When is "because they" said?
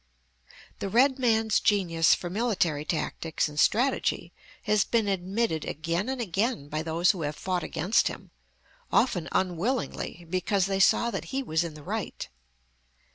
10.27-10.79